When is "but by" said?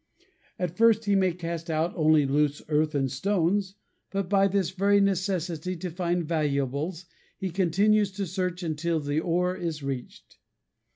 4.09-4.47